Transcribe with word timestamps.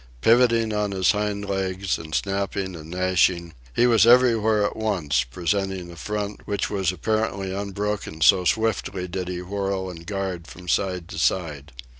Pivoting 0.21 0.73
on 0.73 0.93
his 0.93 1.11
hind 1.11 1.47
legs, 1.47 1.99
and 1.99 2.15
snapping 2.15 2.75
and 2.75 2.91
gashing, 2.91 3.53
he 3.75 3.85
was 3.85 4.07
everywhere 4.07 4.65
at 4.65 4.75
once, 4.75 5.23
presenting 5.23 5.91
a 5.91 5.95
front 5.95 6.47
which 6.47 6.71
was 6.71 6.91
apparently 6.91 7.53
unbroken 7.53 8.19
so 8.21 8.43
swiftly 8.43 9.07
did 9.07 9.27
he 9.27 9.43
whirl 9.43 9.91
and 9.91 10.07
guard 10.07 10.47
from 10.47 10.67
side 10.67 11.07
to 11.09 11.19
side. 11.19 11.71